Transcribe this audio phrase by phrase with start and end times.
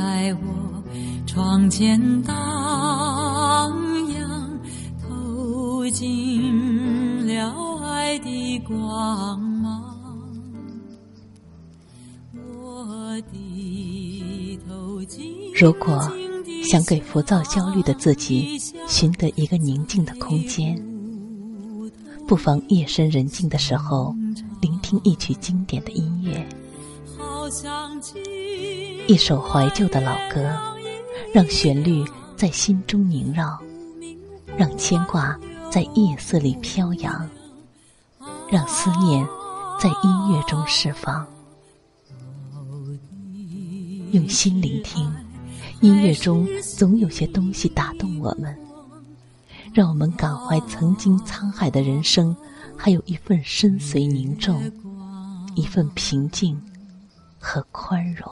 [0.00, 0.82] 在我
[1.26, 2.34] 窗前荡
[4.08, 4.58] 漾，
[4.98, 9.94] 透进了爱的光芒。
[12.32, 15.02] 我低头
[15.54, 16.10] 如果
[16.64, 18.58] 想给浮躁焦虑的自己
[18.88, 20.82] 寻得一个宁静的空间，
[22.26, 24.14] 不妨夜深人静的时候，
[24.62, 26.48] 聆听一曲经典的音乐
[27.18, 28.00] 好想，
[29.10, 30.56] 一首怀旧的老歌，
[31.34, 32.04] 让旋律
[32.36, 33.60] 在心中萦绕，
[34.56, 35.36] 让牵挂
[35.68, 37.28] 在夜色里飘扬，
[38.48, 39.26] 让思念
[39.80, 41.26] 在音乐中释放。
[44.12, 45.12] 用心聆听，
[45.80, 48.56] 音乐中总有些东西打动我们。
[49.74, 52.36] 让我们感怀曾经沧海的人生，
[52.76, 54.62] 还有一份深邃凝重，
[55.56, 56.62] 一份平静
[57.40, 58.30] 和宽容。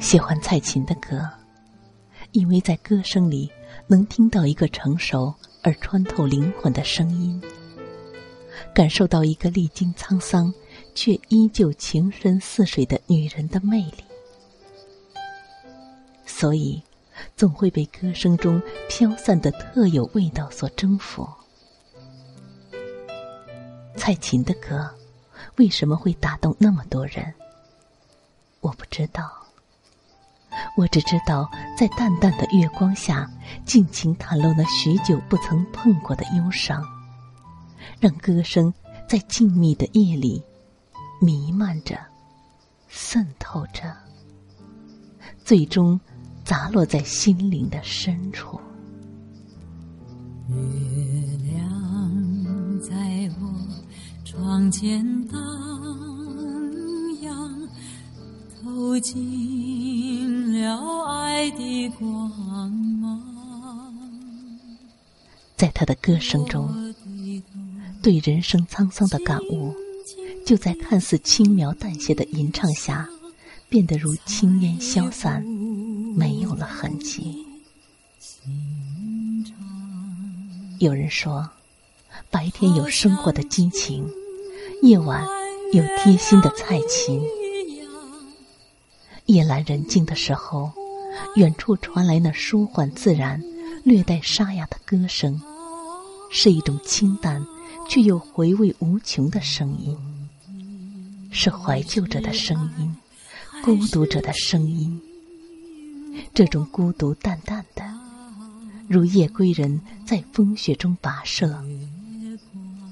[0.00, 1.28] 喜欢蔡琴的歌，
[2.32, 3.50] 因为在歌声里
[3.86, 5.34] 能听到一个成熟。
[5.66, 7.40] 而穿透灵魂的声音，
[8.74, 10.52] 感受到一个历经沧桑
[10.94, 14.04] 却依旧情深似水的女人的魅力，
[16.26, 16.82] 所以
[17.34, 21.26] 总会被歌声中飘散的特有味道所征服。
[23.96, 24.94] 蔡琴的歌
[25.56, 27.32] 为什么会打动那么多人？
[28.60, 29.43] 我不知道。
[30.76, 33.30] 我只知道，在淡淡的月光下，
[33.64, 36.82] 尽情袒露那许久不曾碰过的忧伤，
[38.00, 38.74] 让歌声
[39.08, 40.42] 在静谧的夜里
[41.20, 41.96] 弥漫着、
[42.88, 43.96] 渗透着，
[45.44, 45.98] 最终
[46.44, 48.60] 砸落在心灵的深处。
[50.48, 50.56] 月
[51.54, 52.92] 亮在
[53.40, 53.46] 我
[54.24, 55.40] 窗前荡
[57.22, 57.68] 漾，
[58.60, 59.43] 透进。
[60.64, 63.20] 了爱的光芒，
[65.56, 66.94] 在他的歌声中，
[68.02, 69.74] 对人生沧桑的感悟，
[70.46, 73.06] 就在看似轻描淡写的吟唱下，
[73.68, 75.42] 变得如轻烟消散，
[76.16, 77.44] 没有了痕迹。
[80.78, 81.46] 有人说，
[82.30, 84.08] 白天有生活的激情，
[84.80, 85.26] 夜晚
[85.74, 87.20] 有贴心的蔡琴。
[89.26, 90.70] 夜阑人静的时候，
[91.36, 93.42] 远处传来那舒缓自然、
[93.84, 95.40] 略带沙哑的歌声，
[96.30, 97.44] 是一种清淡
[97.88, 99.96] 却又回味无穷的声音，
[101.30, 102.94] 是怀旧者的声音，
[103.64, 105.00] 孤独者的声音。
[106.34, 107.82] 这种孤独淡淡的，
[108.88, 111.64] 如夜归人在风雪中跋涉，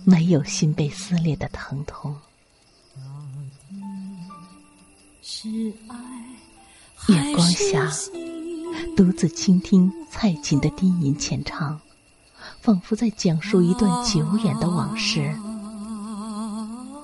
[0.04, 2.16] 没有心被撕裂的疼痛。
[5.20, 5.48] 是
[5.88, 6.21] 爱。
[7.08, 7.90] 月光下，
[8.96, 11.80] 独自倾听蔡琴的低吟浅唱，
[12.60, 15.34] 仿佛在讲述一段久远的往事，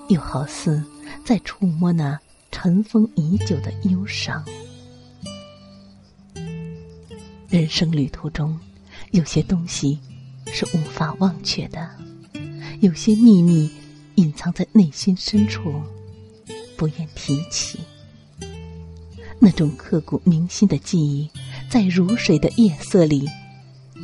[0.09, 0.85] 又好似
[1.25, 2.17] 在触摸那
[2.53, 4.45] 尘封已久的忧伤。
[7.49, 8.57] 人生旅途中，
[9.11, 9.99] 有些东西
[10.47, 11.91] 是无法忘却的，
[12.79, 13.69] 有些秘密
[14.15, 15.83] 隐藏在内心深处，
[16.77, 17.81] 不愿提起。
[19.41, 21.31] 那种刻骨铭心的记忆，
[21.71, 23.29] 在如水的夜色里，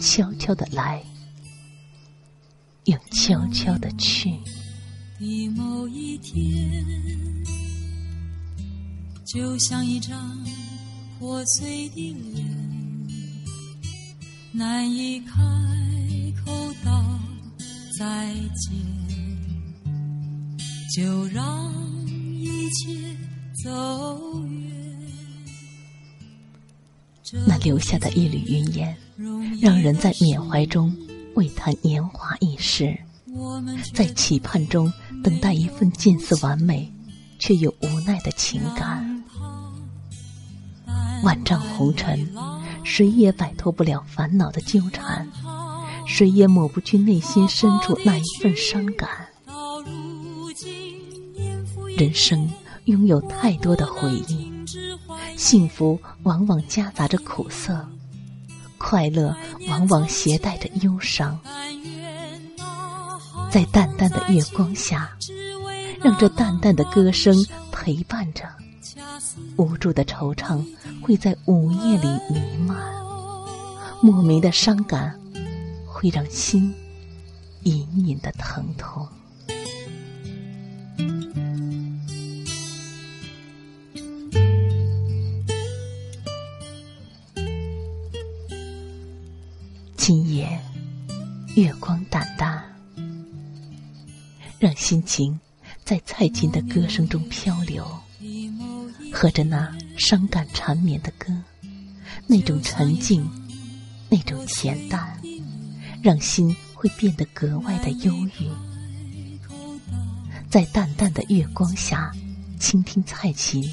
[0.00, 1.02] 悄悄的来，
[2.84, 4.30] 又悄悄的去。
[5.18, 6.84] 的某一天，
[9.24, 10.38] 就像一张
[11.18, 12.46] 破碎的脸，
[14.52, 15.34] 难以开
[16.44, 17.04] 口道
[17.98, 18.72] 再见，
[20.96, 21.72] 就让
[22.38, 23.16] 一切
[23.64, 24.53] 走远。
[27.46, 28.96] 那留下的一缕云烟，
[29.60, 30.96] 让人在缅怀中
[31.34, 32.96] 为他年华易逝，
[33.92, 34.92] 在期盼中
[35.22, 36.90] 等待一份近似完美
[37.38, 39.22] 却又无奈的情感。
[41.24, 42.28] 万丈红尘，
[42.84, 45.26] 谁也摆脱不了烦恼的纠缠，
[46.06, 49.08] 谁也抹不去内心深处那一份伤感。
[51.96, 52.48] 人生
[52.84, 54.53] 拥有太多的回忆。
[55.36, 57.86] 幸福往往夹杂着苦涩，
[58.78, 59.34] 快乐
[59.68, 61.38] 往往携带着忧伤。
[63.50, 65.10] 在淡淡的月光下，
[66.02, 67.34] 让这淡淡的歌声
[67.70, 68.48] 陪伴着。
[69.56, 70.64] 无助的惆怅
[71.02, 72.76] 会在午夜里弥漫，
[74.00, 75.18] 莫名的伤感
[75.86, 76.74] 会让心
[77.62, 79.06] 隐隐的疼痛。
[90.06, 90.60] 今夜
[91.54, 92.62] 月光淡淡，
[94.58, 95.40] 让心情
[95.82, 97.82] 在蔡琴的歌声中漂流，
[99.10, 101.32] 和着那伤感缠绵的歌，
[102.26, 103.26] 那种沉静，
[104.10, 105.18] 那种恬淡，
[106.02, 108.50] 让心会变得格外的忧郁。
[110.50, 112.12] 在淡淡的月光下，
[112.60, 113.64] 倾听蔡琴，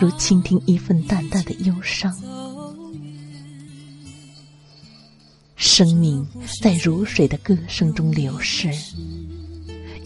[0.00, 2.10] 如倾听一份淡淡的忧伤。
[5.80, 6.26] 生命
[6.60, 8.68] 在如水的歌声中流逝，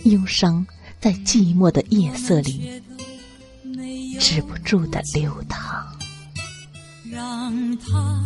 [0.05, 0.65] 忧伤
[1.01, 2.81] 在寂寞的夜色里
[4.21, 5.85] 止不住的流淌。
[7.11, 8.25] 让它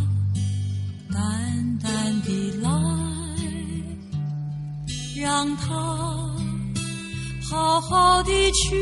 [1.11, 2.31] 淡淡的
[2.61, 2.69] 来，
[5.17, 5.75] 让它
[7.49, 8.77] 好好的去。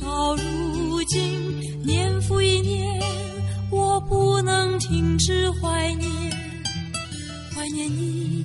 [0.00, 3.02] 到如今，年复一年，
[3.68, 6.23] 我不能停止怀念。
[7.64, 8.44] 怀念你